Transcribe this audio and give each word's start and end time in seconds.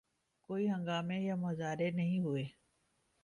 کوئی 0.49 0.69
ہنگامے 0.69 1.19
یا 1.19 1.35
مظاہرے 1.35 1.89
نہیں 1.91 2.19
ہوئے۔ 2.19 2.45